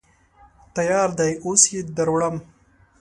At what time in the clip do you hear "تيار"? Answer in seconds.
0.75-1.09